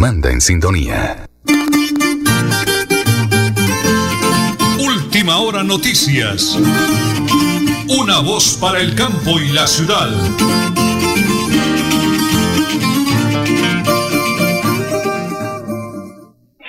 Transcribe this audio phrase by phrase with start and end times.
[0.00, 1.26] manda en sintonía.
[4.80, 6.56] Última hora noticias.
[8.00, 10.08] Una voz para el campo y la ciudad.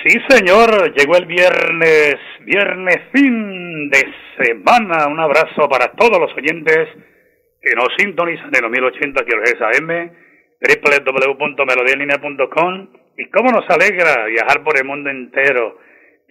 [0.04, 4.12] Sí, señor, llegó el viernes, viernes fin de
[4.44, 5.06] semana.
[5.06, 6.86] Un abrazo para todos los oyentes
[7.62, 10.10] que nos sintonizan en los 1080 kHz AM,
[10.60, 15.78] www.melodialinea.com y cómo nos alegra viajar por el mundo entero.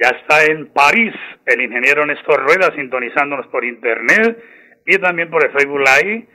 [0.01, 1.13] Ya está en París
[1.45, 4.37] el ingeniero Néstor Rueda sintonizándonos por internet
[4.85, 6.27] y también por el Facebook Live.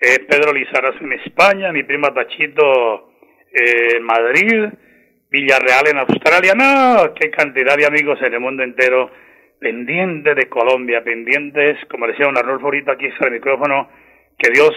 [0.00, 3.12] Eh, Pedro Lizarazo en España, mi prima Tachito
[3.52, 4.64] eh, en Madrid,
[5.30, 6.54] Villarreal en Australia.
[6.56, 9.10] No, qué cantidad de amigos en el mundo entero
[9.60, 13.88] pendientes de Colombia, pendientes, como decía un Arnulfo ahorita aquí está el micrófono,
[14.36, 14.72] que Dios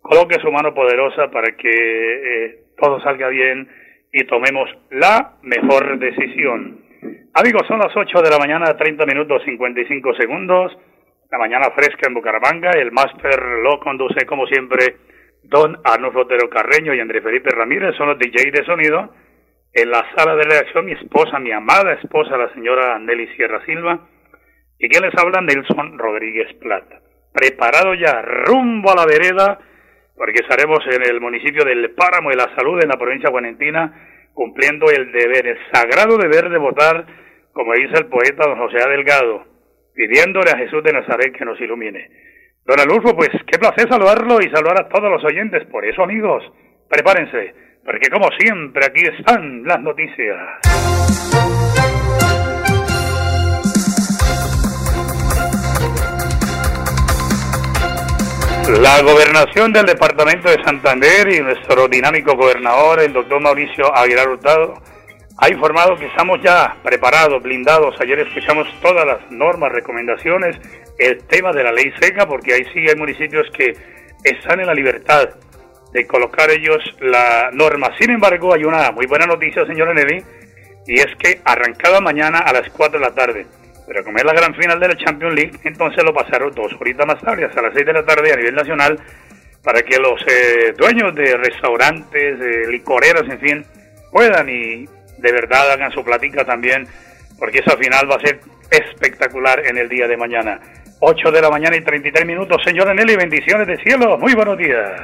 [0.00, 3.68] coloque su mano poderosa para que eh, todo salga bien
[4.12, 6.82] y tomemos la mejor decisión.
[7.34, 10.76] Amigos, son las 8 de la mañana, 30 minutos 55 segundos.
[11.30, 12.72] La mañana fresca en Bucaramanga.
[12.72, 14.96] El máster lo conduce, como siempre,
[15.44, 17.96] don Arnulfo Otero Carreño y André Felipe Ramírez.
[17.96, 19.14] Son los DJ de sonido.
[19.72, 23.98] En la sala de redacción, mi esposa, mi amada esposa, la señora Nelly Sierra Silva.
[24.78, 27.00] Y que les habla Nelson Rodríguez Plata.
[27.32, 29.58] Preparado ya, rumbo a la vereda,
[30.16, 34.28] porque estaremos en el municipio del Páramo de la Salud, en la provincia de Guarentina,
[34.34, 37.06] cumpliendo el deber, el sagrado deber de votar,
[37.52, 39.44] como dice el poeta don José Delgado,
[39.94, 42.08] pidiéndole a Jesús de Nazaret que nos ilumine.
[42.64, 45.64] Don Alulfo, pues qué placer saludarlo y saludar a todos los oyentes.
[45.66, 46.44] Por eso, amigos,
[46.88, 50.38] prepárense, porque como siempre aquí están las noticias.
[58.68, 64.74] La gobernación del departamento de Santander y nuestro dinámico gobernador, el doctor Mauricio Aguilar Hurtado,
[65.38, 68.00] ha informado que estamos ya preparados, blindados.
[68.00, 70.56] Ayer escuchamos todas las normas, recomendaciones,
[70.98, 73.76] el tema de la ley seca, porque ahí sí hay municipios que
[74.22, 75.30] están en la libertad
[75.92, 77.90] de colocar ellos la norma.
[77.98, 80.22] Sin embargo, hay una muy buena noticia, señora Nelly,
[80.86, 83.46] y es que arrancada mañana a las 4 de la tarde,
[83.86, 87.06] pero como es la gran final de la Champions League, entonces lo pasaron dos horitas
[87.06, 88.98] más tarde, hasta las 6 de la tarde a nivel nacional,
[89.62, 93.66] para que los eh, dueños de restaurantes, de licoreras, en fin,
[94.10, 94.86] puedan y
[95.18, 96.86] de verdad hagan su platica también,
[97.38, 98.40] porque esa final va a ser
[98.70, 100.60] espectacular en el día de mañana.
[101.00, 102.62] 8 de la mañana y 33 minutos.
[102.64, 104.16] Señora Nelly, bendiciones de cielo.
[104.18, 105.00] Muy buenos días.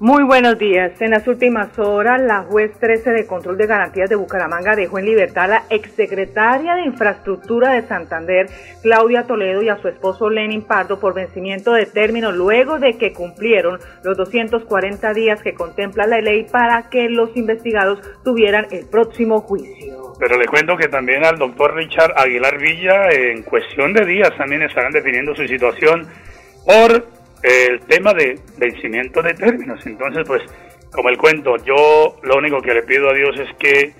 [0.00, 1.00] Muy buenos días.
[1.00, 5.04] En las últimas horas, la juez 13 de control de garantías de Bucaramanga dejó en
[5.04, 8.48] libertad a la exsecretaria de Infraestructura de Santander,
[8.82, 13.12] Claudia Toledo, y a su esposo Lenin Pardo por vencimiento de término luego de que
[13.12, 19.42] cumplieron los 240 días que contempla la ley para que los investigados tuvieran el próximo
[19.42, 20.14] juicio.
[20.18, 24.62] Pero le cuento que también al doctor Richard Aguilar Villa, en cuestión de días, también
[24.62, 26.08] estarán definiendo su situación
[26.66, 29.84] por el tema de vencimiento de términos.
[29.86, 30.42] Entonces, pues,
[30.90, 33.92] como el cuento, yo lo único que le pido a Dios es que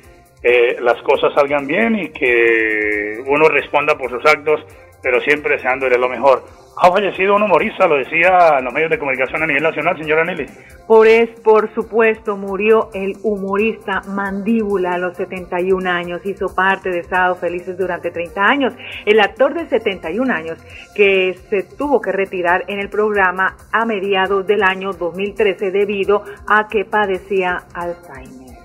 [0.42, 4.64] eh, las cosas salgan bien y que uno responda por sus actos,
[5.02, 6.44] pero siempre deseándole lo mejor.
[6.76, 10.24] Ha fallecido un humorista, lo decía en los medios de comunicación a nivel nacional, señora
[10.24, 10.46] Nelly.
[10.88, 16.20] Por, es, por supuesto, murió el humorista Mandíbula a los 71 años.
[16.24, 18.74] Hizo parte de Sábado Felices durante 30 años.
[19.06, 20.58] El actor de 71 años
[20.94, 26.66] que se tuvo que retirar en el programa a mediados del año 2013 debido a
[26.66, 28.58] que padecía Alzheimer.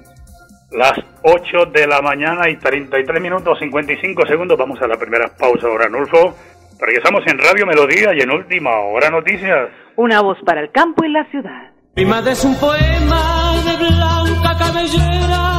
[0.72, 0.94] Las
[1.24, 4.58] 8 de la mañana y 33 minutos 55 segundos.
[4.58, 6.36] Vamos a la primera pausa ahora, Nulfo.
[6.80, 9.70] Regresamos en Radio Melodía y en Última Hora Noticias.
[9.98, 11.72] Una voz para el campo y la ciudad.
[11.96, 15.59] Mi madre es un poema de blanca cabellera.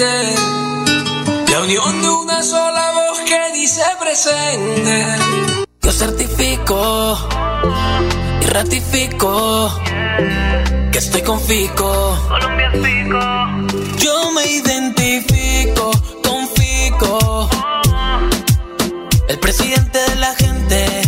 [0.00, 5.06] La unión de una sola voz que dice presente.
[5.82, 7.18] Yo certifico
[8.40, 9.70] y ratifico
[10.90, 12.18] que estoy con Fico.
[12.28, 13.98] Colombia Fico.
[13.98, 15.90] Yo me identifico
[16.24, 17.50] con Fico.
[19.28, 21.02] El presidente de la gente.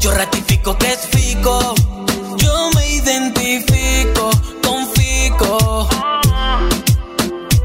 [0.00, 1.74] Yo ratifico que es Fico.
[2.38, 4.07] Yo me identifico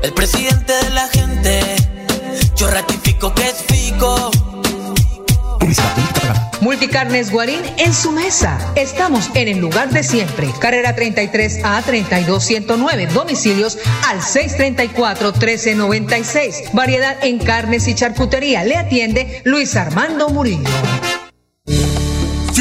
[0.03, 1.61] el presidente de la gente.
[2.55, 4.31] Yo ratifico que es Fico.
[6.61, 8.57] Multicarnes Guarín en su mesa.
[8.75, 10.49] Estamos en el lugar de siempre.
[10.59, 13.07] Carrera 33 a 32109.
[13.07, 13.77] Domicilios
[14.07, 16.63] al 634 1396.
[16.73, 18.63] Variedad en carnes y charcutería.
[18.63, 20.69] Le atiende Luis Armando Murillo.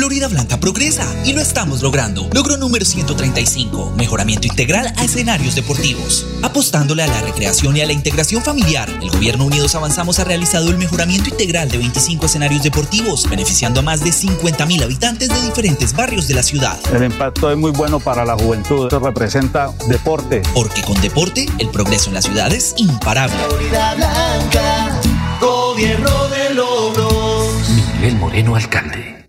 [0.03, 2.29] Florida Blanca progresa y lo estamos logrando.
[2.35, 6.27] Logro número 135, mejoramiento integral a escenarios deportivos.
[6.43, 10.71] Apostándole a la recreación y a la integración familiar, el Gobierno Unidos Avanzamos ha realizado
[10.71, 15.41] el mejoramiento integral de 25 escenarios deportivos, beneficiando a más de 50 mil habitantes de
[15.41, 16.81] diferentes barrios de la ciudad.
[16.93, 20.43] El impacto es muy bueno para la juventud, esto representa deporte.
[20.53, 23.37] Porque con deporte, el progreso en la ciudad es imparable.
[23.49, 25.01] Florida Blanca,
[25.41, 27.53] gobierno de logros.
[28.01, 29.22] Miguel Moreno, alcalde.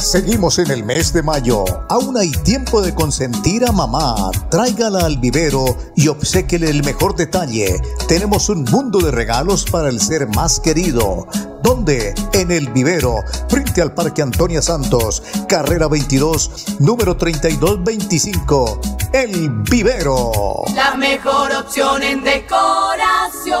[0.00, 1.62] Seguimos en el mes de mayo.
[1.90, 4.30] Aún hay tiempo de consentir a mamá.
[4.50, 7.80] Tráigala al vivero y obséquele el mejor detalle.
[8.08, 11.26] Tenemos un mundo de regalos para el ser más querido.
[11.62, 12.14] ¿Dónde?
[12.32, 13.16] En el vivero,
[13.48, 18.80] frente al Parque Antonia Santos, carrera 22, número 3225.
[19.12, 20.62] El vivero.
[20.74, 23.60] La mejor opción en decoración.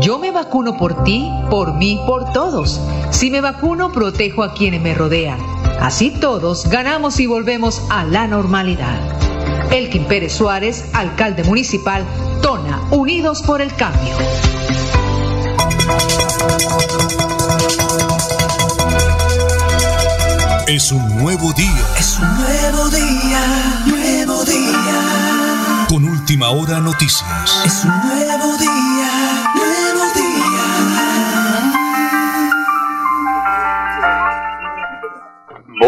[0.00, 2.80] yo me vacuno por ti, por mí, por todos.
[3.10, 5.38] Si me vacuno, protejo a quienes me rodean.
[5.80, 8.98] Así todos ganamos y volvemos a la normalidad.
[9.70, 12.04] Elkin Pérez Suárez, alcalde municipal,
[12.42, 14.14] Tona, Unidos por el Cambio.
[20.66, 21.86] Es un nuevo día.
[21.98, 25.86] Es un nuevo día, nuevo día.
[25.88, 27.24] Con última hora noticias.
[27.64, 29.25] Es un nuevo día,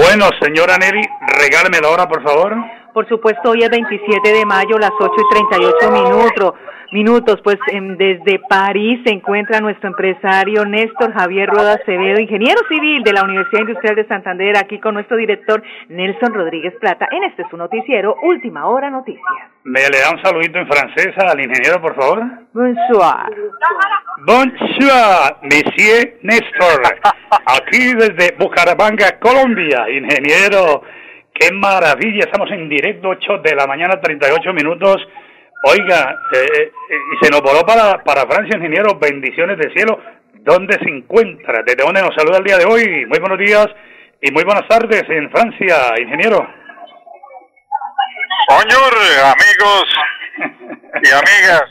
[0.09, 2.57] Bueno, señora Neri, regáleme la hora, por favor.
[2.99, 6.55] Por supuesto, hoy es 27 de mayo, las 8 y 38 minutos.
[6.91, 13.05] Minutos, pues em, desde París se encuentra nuestro empresario Néstor Javier Roda Acevedo, ingeniero civil
[13.05, 17.45] de la Universidad Industrial de Santander, aquí con nuestro director Nelson Rodríguez Plata en este
[17.49, 19.23] su noticiero, Última Hora Noticias.
[19.63, 22.21] ¿Me le da un saludito en francés al ingeniero, por favor?
[22.53, 23.31] Bonsoir.
[24.27, 26.83] Bonsoir, Monsieur Néstor.
[27.47, 30.83] Aquí desde Bucaramanga, Colombia, ingeniero.
[31.39, 34.97] Qué maravilla, estamos en directo, 8 de la mañana, 38 minutos.
[35.65, 40.01] Oiga, eh, eh, y se nos voló para, para Francia, ingeniero, bendiciones del cielo.
[40.35, 41.63] ¿Dónde se encuentra?
[41.65, 43.07] ¿Desde dónde nos saluda el día de hoy?
[43.07, 43.67] Muy buenos días
[44.21, 46.39] y muy buenas tardes en Francia, ingeniero.
[48.49, 49.85] Bonjour, amigos
[51.03, 51.65] y amigas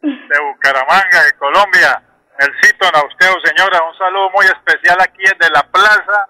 [0.00, 2.02] de Bucaramanga, de Colombia.
[2.38, 6.28] El cito a usted, señora, un saludo muy especial aquí desde la plaza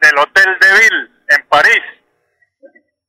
[0.00, 1.99] del Hotel de Ville, en París,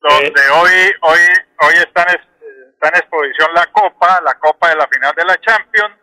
[0.01, 1.19] donde hoy, hoy,
[1.61, 5.95] hoy están, está en exposición la Copa, la Copa de la final de la Champions,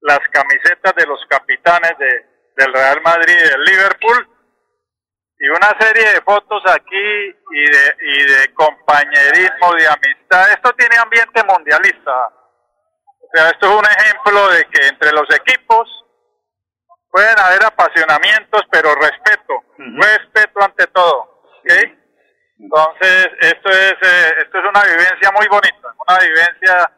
[0.00, 2.26] las camisetas de los capitanes de,
[2.56, 4.28] del Real Madrid y del Liverpool,
[5.38, 10.50] y una serie de fotos aquí y de, y de compañerismo, de amistad.
[10.52, 12.26] Esto tiene ambiente mundialista.
[12.26, 15.88] O sea, esto es un ejemplo de que entre los equipos
[17.10, 21.42] pueden haber apasionamientos, pero respeto, respeto ante todo.
[21.44, 22.01] ¿ok?
[22.62, 26.90] Entonces, esto es, eh, esto es una vivencia muy bonita, una vivencia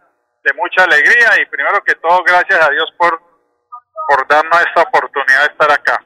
[0.44, 3.18] de mucha alegría y primero que todo, gracias a Dios por,
[4.08, 6.04] por darnos esta oportunidad de estar acá.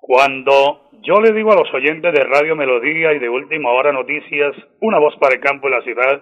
[0.00, 4.52] Cuando yo le digo a los oyentes de Radio Melodía y de Última Hora Noticias,
[4.80, 6.20] una voz para el campo de la ciudad,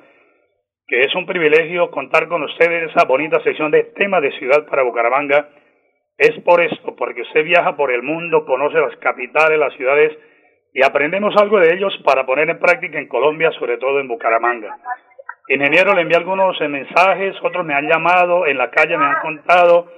[0.87, 4.83] que es un privilegio contar con ustedes esa bonita sección de tema de ciudad para
[4.83, 5.49] Bucaramanga,
[6.19, 10.13] es por esto, porque usted viaja por el mundo, conoce las capitales, las ciudades,
[10.73, 14.77] y aprendemos algo de ellos para poner en práctica en Colombia, sobre todo en Bucaramanga.
[15.49, 19.89] Ingeniero, le envié algunos mensajes, otros me han llamado, en la calle me han contado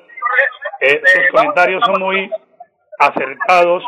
[0.85, 2.29] Eh, sus comentarios son muy
[2.99, 3.85] acertados,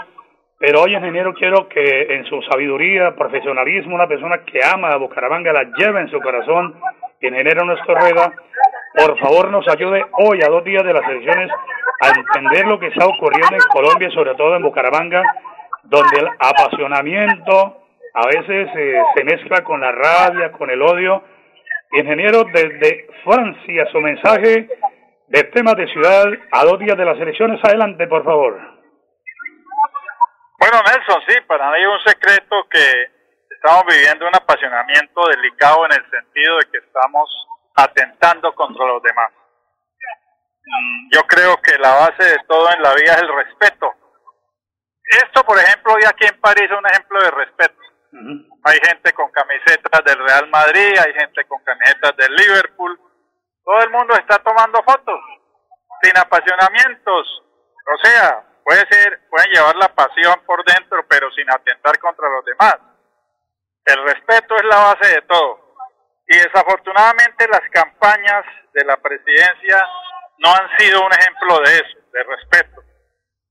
[0.60, 5.52] pero hoy, ingeniero, quiero que en su sabiduría, profesionalismo, una persona que ama a Bucaramanga
[5.52, 6.78] la lleve en su corazón,
[7.20, 8.32] ingeniero Néstor Rueda,
[8.94, 11.50] por favor nos ayude hoy, a dos días de las elecciones,
[12.00, 15.20] a entender lo que está ocurriendo en Colombia, sobre todo en Bucaramanga,
[15.84, 17.82] donde el apasionamiento
[18.14, 21.24] a veces eh, se mezcla con la rabia, con el odio.
[21.92, 24.68] Ingeniero, desde Francia, su mensaje
[25.28, 27.60] de temas de ciudad a dos días de las elecciones.
[27.62, 28.54] Adelante, por favor.
[30.58, 33.10] Bueno, Nelson, sí, para mí es un secreto que
[33.50, 37.28] estamos viviendo un apasionamiento delicado en el sentido de que estamos
[37.74, 39.30] atentando contra los demás.
[40.66, 43.92] Mm, yo creo que la base de todo en la vida es el respeto.
[45.04, 47.80] Esto, por ejemplo, hoy aquí en París es un ejemplo de respeto.
[48.64, 52.98] Hay gente con camisetas del Real Madrid, hay gente con camisetas del Liverpool.
[53.64, 55.20] Todo el mundo está tomando fotos,
[56.02, 57.42] sin apasionamientos.
[57.86, 62.44] O sea, puede ser, pueden llevar la pasión por dentro, pero sin atentar contra los
[62.44, 62.76] demás.
[63.84, 65.74] El respeto es la base de todo.
[66.26, 69.86] Y desafortunadamente las campañas de la presidencia
[70.38, 72.82] no han sido un ejemplo de eso, de respeto.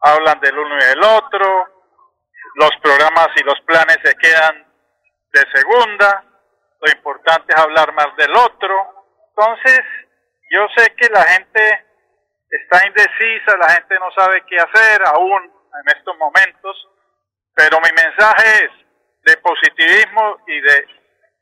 [0.03, 1.67] Hablan del uno y del otro,
[2.55, 4.65] los programas y los planes se quedan
[5.31, 6.23] de segunda,
[6.81, 9.05] lo importante es hablar más del otro.
[9.29, 9.81] Entonces,
[10.51, 11.85] yo sé que la gente
[12.49, 16.89] está indecisa, la gente no sabe qué hacer aún en estos momentos,
[17.55, 18.71] pero mi mensaje es
[19.23, 20.87] de positivismo y de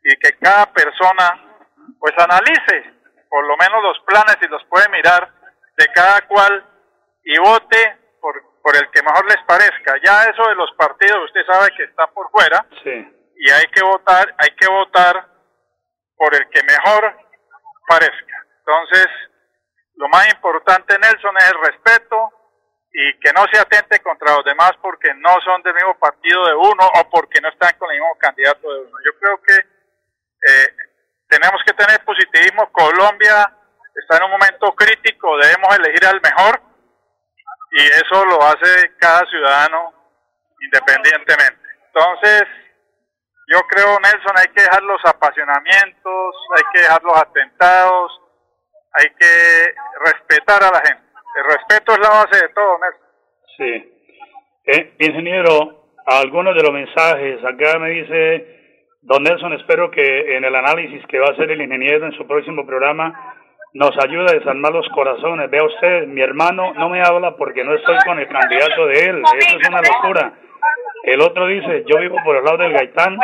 [0.03, 1.61] y que cada persona
[1.99, 5.31] pues analice por lo menos los planes y los puede mirar
[5.77, 6.65] de cada cual
[7.23, 9.95] y vote por, por el que mejor les parezca.
[10.03, 12.65] Ya eso de los partidos, usted sabe que está por fuera
[13.35, 15.27] y hay que votar, hay que votar
[16.15, 17.15] por el que mejor
[17.87, 18.45] parezca.
[18.59, 19.07] Entonces,
[19.95, 22.31] lo más importante, Nelson, es el respeto
[22.93, 26.53] y que no se atente contra los demás porque no son del mismo partido de
[26.53, 28.97] uno o porque no están con el mismo candidato de uno.
[29.05, 30.75] Yo creo que eh,
[31.29, 32.71] tenemos que tener positivismo.
[32.71, 33.51] Colombia
[33.95, 36.70] está en un momento crítico, debemos elegir al mejor
[37.71, 39.93] y eso lo hace cada ciudadano
[40.61, 41.61] independientemente.
[41.87, 42.43] Entonces,
[43.51, 48.21] yo creo, Nelson, hay que dejar los apasionamientos, hay que dejar los atentados,
[48.93, 49.73] hay que
[50.05, 51.03] respetar a la gente.
[51.37, 53.07] El respeto es la base de todo, Nelson.
[53.57, 54.03] Sí.
[54.65, 58.61] Eh, ingeniero, algunos de los mensajes, acá me dice
[59.01, 62.27] don Nelson, espero que en el análisis que va a hacer el ingeniero en su
[62.27, 63.35] próximo programa
[63.73, 65.49] nos ayude a desarmar los corazones.
[65.49, 69.23] Vea usted, mi hermano no me habla porque no estoy con el candidato de él.
[69.37, 70.33] Eso es una locura.
[71.03, 73.17] El otro dice, yo vivo por el lado del Gaitán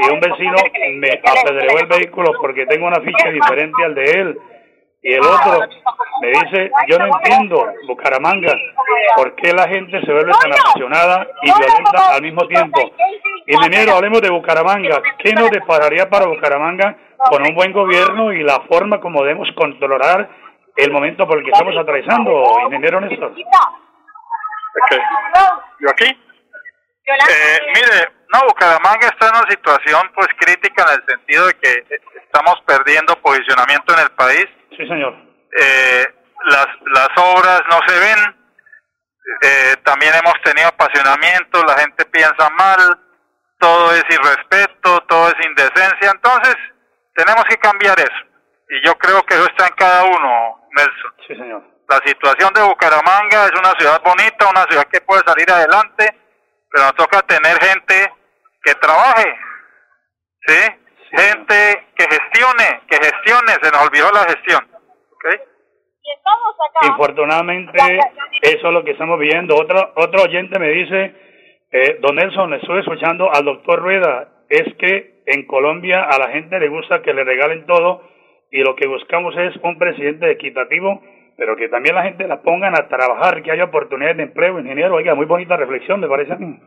[0.00, 0.56] y un vecino
[0.96, 4.38] me apedreó el vehículo porque tengo una ficha diferente al de él.
[5.06, 5.60] Y el otro
[6.22, 8.56] me dice, yo no entiendo, Bucaramanga,
[9.16, 12.80] por qué la gente se vuelve tan apasionada y violenta al mismo tiempo.
[13.46, 15.02] Ingeniero, hablemos de Bucaramanga.
[15.18, 20.26] ¿Qué nos depararía para Bucaramanga con un buen gobierno y la forma como debemos controlar
[20.74, 23.32] el momento por el que estamos atravesando, ingeniero Néstor?
[24.86, 24.98] Okay.
[25.80, 26.23] ¿Yo aquí?
[27.06, 31.84] Eh, mire, no, Bucaramanga está en una situación pues crítica en el sentido de que
[32.22, 34.46] estamos perdiendo posicionamiento en el país.
[34.70, 35.14] Sí, señor.
[35.56, 36.06] Eh,
[36.46, 38.46] las, las obras no se ven,
[39.42, 42.98] eh, también hemos tenido apasionamiento, la gente piensa mal,
[43.58, 46.56] todo es irrespeto, todo es indecencia, entonces
[47.14, 48.24] tenemos que cambiar eso.
[48.68, 51.14] Y yo creo que eso está en cada uno, Nelson.
[51.26, 51.62] Sí, señor.
[51.88, 56.23] La situación de Bucaramanga es una ciudad bonita, una ciudad que puede salir adelante,
[56.74, 58.12] pero nos toca tener gente
[58.64, 59.32] que trabaje,
[60.44, 60.58] ¿sí?
[61.16, 64.66] gente que gestione, que gestione, se nos olvidó la gestión.
[65.12, 65.38] ¿okay?
[66.88, 67.78] Infortunadamente,
[68.42, 69.54] eso es lo que estamos viendo.
[69.54, 71.14] Otro, otro oyente me dice,
[71.70, 76.58] eh, don Nelson, estoy escuchando al doctor Rueda, es que en Colombia a la gente
[76.58, 78.02] le gusta que le regalen todo
[78.50, 81.00] y lo que buscamos es un presidente equitativo,
[81.36, 84.94] pero que también la gente la pongan a trabajar, que haya oportunidades de empleo, ingeniero.
[84.94, 86.58] Oiga, muy bonita reflexión, me parece a mí.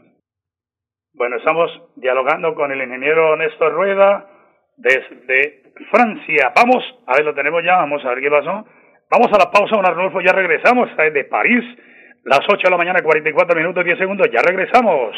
[1.14, 4.28] Bueno, estamos dialogando con el ingeniero Néstor Rueda
[4.78, 6.54] desde Francia.
[6.56, 8.66] Vamos, a ver, lo tenemos ya, vamos a ver qué pasó.
[9.10, 11.64] Vamos a la pausa, don Arnulfo, ya regresamos desde París,
[12.24, 15.16] las 8 de la mañana, 44 minutos, 10 segundos, ya regresamos.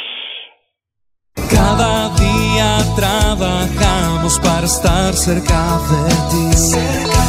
[1.35, 7.28] Cada día trabajamos para estar cerca de ti.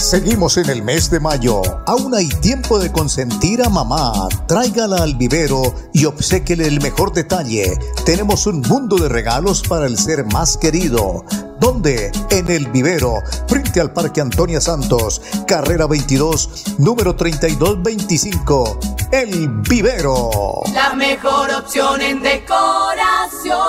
[0.00, 1.60] Seguimos en el mes de mayo.
[1.86, 4.28] Aún hay tiempo de consentir a mamá.
[4.48, 7.78] Tráigala al vivero y obséquele el mejor detalle.
[8.06, 11.26] Tenemos un mundo de regalos para el ser más querido.
[11.60, 12.10] ¿Dónde?
[12.30, 13.16] En el vivero,
[13.46, 18.80] frente al Parque Antonia Santos, carrera 22, número 3225.
[19.12, 20.62] El vivero.
[20.72, 23.60] La mejor opción en decoración.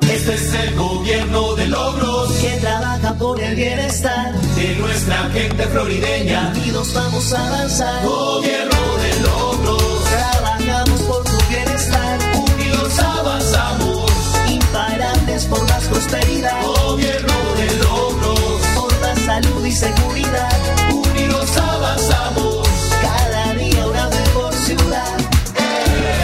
[0.00, 4.34] Este es el gobierno de logros que trabaja por el bienestar
[4.66, 6.52] de nuestra gente florideña.
[6.56, 8.04] Unidos vamos a avanzar.
[8.04, 10.04] Gobierno de logros.
[10.04, 12.18] Trabajamos por tu bienestar.
[12.34, 14.10] Unidos avanzamos.
[14.48, 16.62] Imparables por más prosperidad.
[16.64, 18.60] Gobierno de logros.
[18.74, 20.58] Por la salud y seguridad.
[20.90, 22.68] Unidos avanzamos.
[23.02, 25.16] Cada día una mejor ciudad.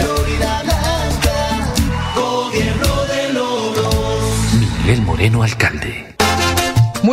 [0.01, 1.39] Florida Blanca.
[2.15, 4.25] Gobierno de logros.
[4.59, 6.10] Miguel Moreno, alcalde.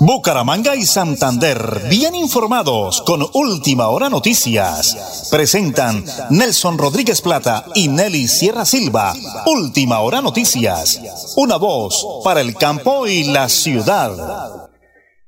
[0.00, 1.56] Bucaramanga y Santander,
[1.88, 5.28] bien informados con Última Hora Noticias.
[5.30, 9.12] Presentan Nelson Rodríguez Plata y Nelly Sierra Silva.
[9.46, 11.34] Última Hora Noticias.
[11.36, 14.68] Una voz para el campo y la ciudad.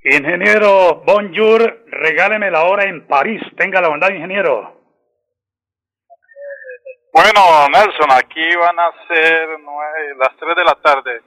[0.05, 3.41] Ingeniero, bonjour, regáleme la hora en París.
[3.57, 4.75] Tenga la bondad, ingeniero.
[7.13, 11.21] Bueno, Nelson, aquí van a ser nueve- las 3 de la tarde.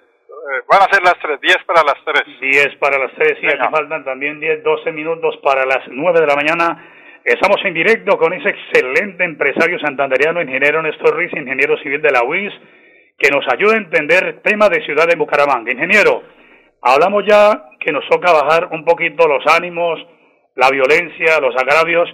[0.47, 2.39] Eh, van a ser las 3, 10 para las 3.
[2.39, 6.25] 10 para las 3 y aquí faltan también 10, 12 minutos para las 9 de
[6.25, 7.19] la mañana.
[7.25, 12.23] Estamos en directo con ese excelente empresario santanderiano, ingeniero Néstor Ruiz, ingeniero civil de la
[12.23, 12.53] UIS,
[13.17, 15.69] que nos ayuda a entender temas de ciudad de Bucaramanga.
[15.69, 16.23] Ingeniero,
[16.81, 19.99] hablamos ya que nos toca bajar un poquito los ánimos,
[20.55, 22.07] la violencia, los agravios.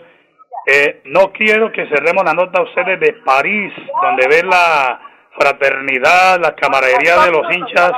[0.65, 4.99] Eh, no quiero que cerremos la nota a ustedes de París, donde ve la
[5.37, 7.91] fraternidad, la camaradería de los hinchas,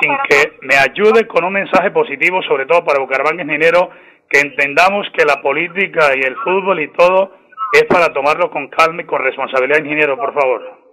[0.00, 3.90] sin que me ayude con un mensaje positivo, sobre todo para Bucaramanga Ingeniero,
[4.28, 7.32] que entendamos que la política y el fútbol y todo
[7.72, 10.84] es para tomarlo con calma y con responsabilidad, ingeniero, por favor.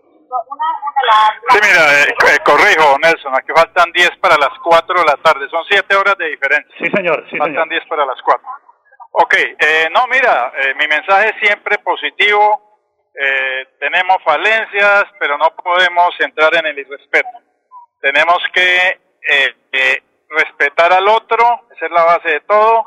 [1.50, 5.48] Sí, mira, eh, eh, corrijo, Nelson, aquí faltan 10 para las 4 de la tarde.
[5.50, 6.74] Son 7 horas de diferencia.
[6.80, 7.70] Sí, señor, sí, faltan señor.
[7.70, 8.48] 10 para las 4.
[9.14, 12.72] Ok, eh, no, mira, eh, mi mensaje es siempre positivo.
[13.14, 17.30] Eh, tenemos falencias, pero no podemos entrar en el irrespeto.
[18.02, 22.86] Tenemos que eh, eh, respetar al otro, esa es la base de todo.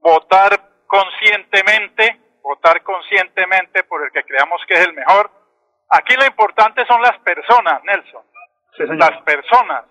[0.00, 5.30] Votar conscientemente, votar conscientemente por el que creamos que es el mejor.
[5.90, 8.22] Aquí lo importante son las personas, Nelson.
[8.76, 8.84] Sí.
[8.86, 9.84] Las personas.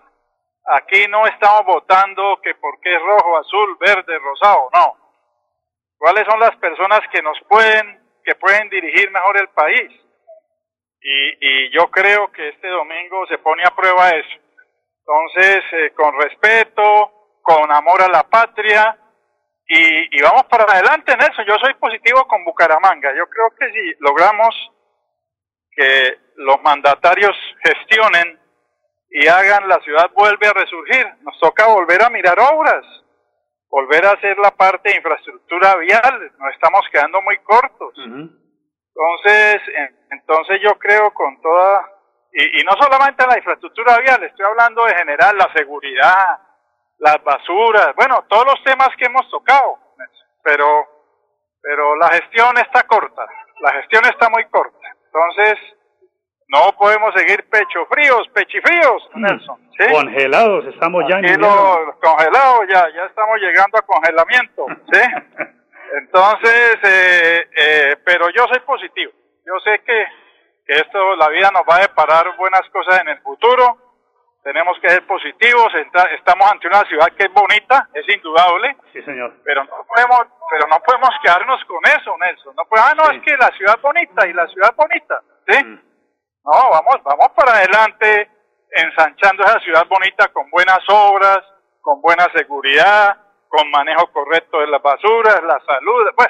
[0.65, 4.97] Aquí no estamos votando que porque es rojo, azul, verde, rosado, no.
[5.97, 9.91] ¿Cuáles son las personas que nos pueden, que pueden dirigir mejor el país?
[11.01, 14.43] Y, y yo creo que este domingo se pone a prueba eso.
[15.05, 17.11] Entonces, eh, con respeto,
[17.41, 18.97] con amor a la patria,
[19.67, 21.45] y, y vamos para adelante, Nelson.
[21.45, 23.13] Yo soy positivo con Bucaramanga.
[23.15, 24.71] Yo creo que si logramos
[25.71, 28.39] que los mandatarios gestionen
[29.09, 31.07] y hagan, la ciudad vuelve a resurgir.
[31.21, 32.85] Nos toca volver a mirar obras.
[33.69, 36.31] volver a hacer la parte de infraestructura vial.
[36.37, 37.93] Nos estamos quedando muy cortos.
[37.97, 39.61] Entonces,
[40.11, 41.89] entonces yo creo con toda,
[42.33, 46.39] y, y no solamente la infraestructura vial, estoy hablando de general, la seguridad,
[46.99, 49.77] las basuras, bueno, todos los temas que hemos tocado,
[50.41, 50.87] pero,
[51.61, 53.25] pero la gestión está corta,
[53.61, 54.87] la gestión está muy corta.
[55.05, 55.59] Entonces,
[56.47, 59.21] no podemos seguir pecho fríos, pechifríos, mm.
[59.21, 59.69] Nelson.
[59.91, 65.01] Congelados, estamos ya en Congelados, ya, ya estamos llegando a congelamiento, ¿sí?
[65.97, 69.11] Entonces, eh, eh, pero yo soy positivo.
[69.45, 70.05] Yo sé que,
[70.73, 73.77] que esto, la vida nos va a deparar buenas cosas en el futuro.
[74.43, 75.67] Tenemos que ser positivos.
[76.17, 78.75] Estamos ante una ciudad que es bonita, es indudable.
[78.91, 79.35] Sí, señor.
[79.43, 82.55] Pero no podemos, pero no podemos quedarnos con eso, Nelson.
[82.55, 85.63] No ah, no, es que la ciudad es bonita y la ciudad es bonita, ¿sí?
[85.63, 85.81] Mm.
[86.45, 88.29] No, vamos, vamos para adelante,
[88.71, 91.39] ensanchando esa ciudad bonita con buenas obras,
[91.79, 93.15] con buena seguridad,
[93.47, 96.29] con manejo correcto de las basuras, la salud, pues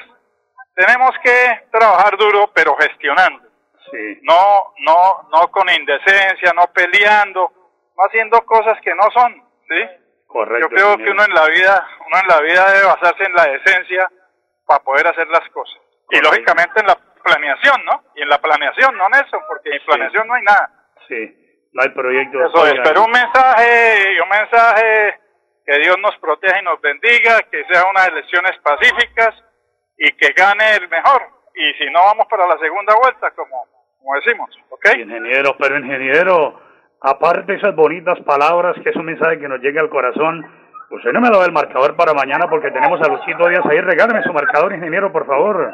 [0.76, 3.43] tenemos que trabajar duro, pero gestionando.
[3.94, 4.18] Sí.
[4.22, 7.52] No, no, no con indecencia, no peleando,
[7.96, 9.34] no haciendo cosas que no son,
[9.68, 10.26] ¿sí?
[10.26, 10.68] Correcto.
[10.68, 13.44] Yo creo que uno en la vida, uno en la vida debe basarse en la
[13.44, 14.10] decencia
[14.66, 15.80] para poder hacer las cosas.
[16.10, 18.02] Y lógicamente en la planeación, ¿no?
[18.16, 20.70] Y en la planeación, no en eso, porque en planeación no hay nada.
[21.06, 22.46] Sí, no hay proyecto.
[22.46, 25.20] Eso es, pero un mensaje, un mensaje
[25.64, 29.34] que Dios nos proteja y nos bendiga, que sea unas elecciones pacíficas
[29.96, 31.22] y que gane el mejor.
[31.54, 33.66] Y si no, vamos para la segunda vuelta, como,
[34.04, 34.86] como decimos, ¿ok?
[34.98, 36.60] Ingeniero, pero ingeniero,
[37.00, 40.44] aparte de esas bonitas palabras, que es un mensaje que nos llega al corazón,
[40.90, 43.80] usted no me da el marcador para mañana porque tenemos a Lucito Díaz ahí.
[43.80, 45.72] Regáleme su marcador, ingeniero, por favor.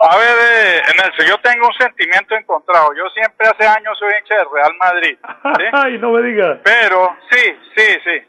[0.00, 2.92] A ver, eh, Nelson, yo tengo un sentimiento encontrado.
[2.96, 5.18] Yo siempre hace años soy hincha del Real Madrid.
[5.72, 6.58] Ay, no me digas.
[6.64, 8.22] Pero, sí, sí, sí.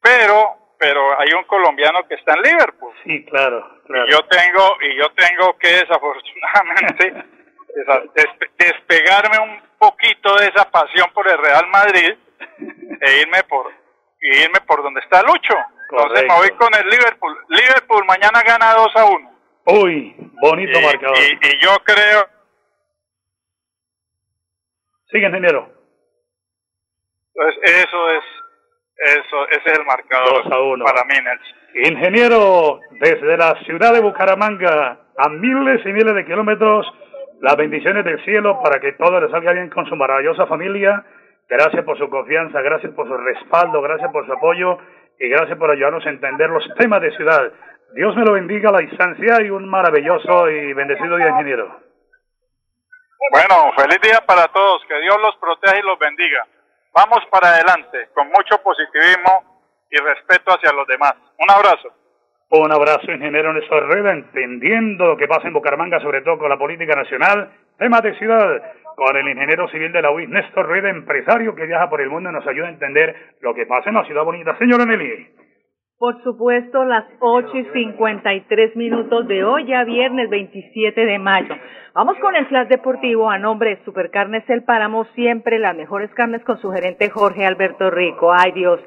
[0.00, 2.92] Pero, pero hay un colombiano que está en Liverpool.
[3.04, 4.06] Sí, claro, claro.
[4.06, 7.41] Y yo tengo, y yo tengo que desafortunadamente
[8.58, 12.14] despegarme un poquito de esa pasión por el Real Madrid
[13.00, 13.72] e irme por,
[14.20, 15.54] irme por donde está Lucho.
[15.90, 17.36] Entonces me voy con el Liverpool.
[17.48, 19.32] Liverpool mañana gana 2 a 1.
[19.64, 21.16] Uy, bonito marcador.
[21.18, 22.26] Y, yo creo.
[25.10, 25.70] Sigue, ingeniero.
[27.34, 28.24] Pues eso es.
[29.04, 30.84] Eso, ese es el marcador 2 a 1.
[30.84, 31.62] para mí, Nelson.
[31.74, 36.86] Ingeniero, desde la ciudad de Bucaramanga, a miles y miles de kilómetros,
[37.42, 41.04] las bendiciones del cielo para que todo le salga bien con su maravillosa familia.
[41.48, 44.78] Gracias por su confianza, gracias por su respaldo, gracias por su apoyo
[45.18, 47.52] y gracias por ayudarnos a entender los temas de ciudad.
[47.94, 51.80] Dios me lo bendiga a la distancia y un maravilloso y bendecido día, ingeniero.
[53.32, 56.46] Bueno, feliz día para todos, que Dios los proteja y los bendiga.
[56.94, 61.14] Vamos para adelante, con mucho positivismo y respeto hacia los demás.
[61.40, 61.92] Un abrazo.
[62.54, 66.58] Un abrazo, ingeniero Néstor Rueda, entendiendo lo que pasa en Bucaramanga, sobre todo con la
[66.58, 68.62] política nacional, temas de ciudad,
[68.94, 72.28] con el ingeniero civil de la UIS, Néstor Rueda, empresario que viaja por el mundo
[72.28, 74.54] y nos ayuda a entender lo que pasa en la ciudad bonita.
[74.58, 75.28] Señor Nelly.
[76.02, 81.54] Por supuesto, las 8 y 53 minutos de hoy, ya viernes 27 de mayo.
[81.94, 86.42] Vamos con el flash deportivo a nombre de Supercarnes El Páramo, siempre las mejores carnes
[86.42, 88.32] con su gerente Jorge Alberto Rico.
[88.32, 88.80] Ay Dios.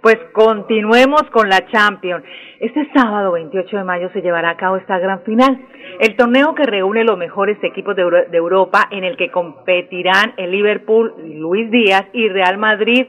[0.00, 2.24] Pues continuemos con la Champions.
[2.58, 5.54] Este sábado 28 de mayo se llevará a cabo esta gran final.
[6.00, 11.16] El torneo que reúne los mejores equipos de, Europa en el que competirán el Liverpool,
[11.38, 13.06] Luis Díaz y Real Madrid,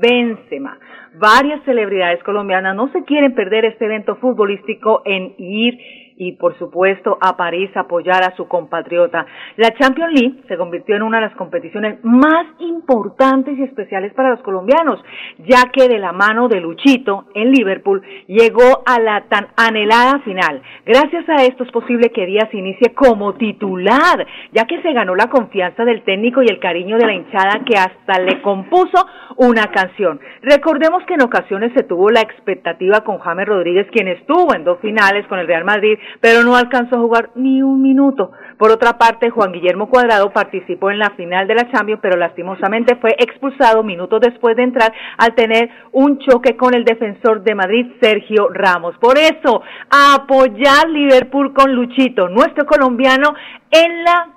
[0.00, 0.78] Benzema
[1.18, 5.78] varias celebridades colombianas no se quieren perder este evento futbolístico en ir
[6.16, 9.26] y por supuesto a París apoyar a su compatriota.
[9.56, 14.30] La Champions League se convirtió en una de las competiciones más importantes y especiales para
[14.30, 15.02] los colombianos,
[15.38, 20.62] ya que de la mano de Luchito en Liverpool llegó a la tan anhelada final.
[20.86, 25.28] Gracias a esto es posible que Díaz inicie como titular, ya que se ganó la
[25.28, 30.20] confianza del técnico y el cariño de la hinchada que hasta le compuso una canción.
[30.42, 34.78] Recordemos que en ocasiones se tuvo la expectativa con James Rodríguez, quien estuvo en dos
[34.80, 38.32] finales con el Real Madrid pero no alcanzó a jugar ni un minuto.
[38.58, 42.96] Por otra parte, Juan Guillermo Cuadrado participó en la final de la Champions, pero lastimosamente
[42.96, 47.86] fue expulsado minutos después de entrar al tener un choque con el defensor de Madrid,
[48.00, 48.96] Sergio Ramos.
[48.98, 53.34] Por eso, apoyar Liverpool con Luchito, nuestro colombiano,
[53.70, 54.28] en la,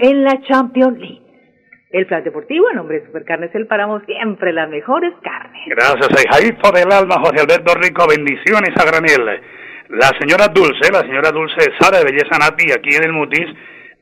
[0.00, 1.22] en la Champions League.
[1.90, 5.62] El plan deportivo, en nombre de Supercarnes El Páramo, siempre las mejores carnes.
[5.68, 9.40] Gracias, Jaito del Alma, José Alberto Rico, bendiciones a granel.
[9.88, 13.48] La señora Dulce, la señora Dulce Sara de Belleza Nati, aquí en el Mutis,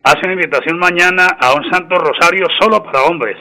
[0.02, 3.36] hace una invitación mañana a un Santo Rosario solo para hombres.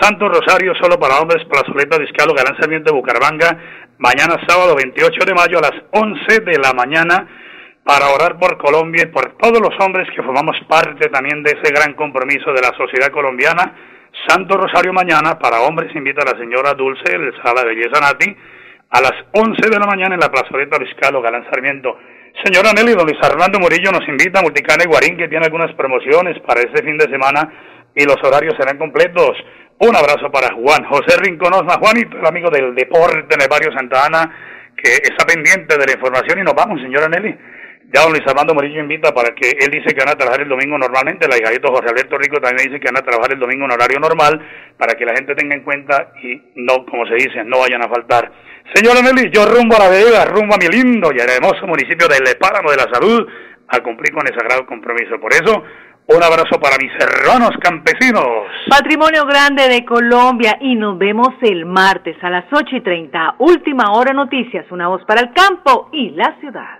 [0.00, 3.58] Santo Rosario solo para hombres, Plazoleta Discalo, Galán Sarmiento de Bucaramanga,
[3.98, 7.26] mañana sábado 28 de mayo a las 11 de la mañana
[7.82, 11.74] para orar por Colombia y por todos los hombres que formamos parte también de ese
[11.74, 13.74] gran compromiso de la sociedad colombiana.
[14.28, 18.36] Santo Rosario mañana para hombres invita a la señora Dulce, el Sala de Belleza Nati,
[18.90, 21.96] a las 11 de la mañana en la plazoleta Luis Galán Sarmiento.
[22.44, 25.72] Señora Nelly, don Luis Armando Murillo nos invita a Multicana y Guarín, que tiene algunas
[25.74, 27.52] promociones para este fin de semana
[27.94, 29.36] y los horarios serán completos.
[29.78, 34.06] Un abrazo para Juan José Rinconosma, Juanito, el amigo del deporte en el barrio Santa
[34.06, 37.36] Ana, que está pendiente de la información y nos vamos, señora Nelly.
[37.92, 40.48] Ya don Luis Armando Murillo invita para que él dice que van a trabajar el
[40.48, 43.64] domingo normalmente, la hijadito José Alberto Rico también dice que van a trabajar el domingo
[43.64, 44.40] en horario normal,
[44.78, 47.88] para que la gente tenga en cuenta y no, como se dice, no vayan a
[47.88, 48.30] faltar.
[48.72, 52.20] Señora Nelly, yo rumbo a la Vega, rumbo a mi lindo y hermoso municipio de
[52.20, 53.26] Le Páramo de la Salud,
[53.66, 55.18] a cumplir con ese sagrado compromiso.
[55.18, 55.64] Por eso,
[56.06, 58.46] un abrazo para mis hermanos campesinos.
[58.68, 63.34] Patrimonio Grande de Colombia y nos vemos el martes a las 8 y 30.
[63.38, 66.79] Última hora noticias, una voz para el campo y la ciudad.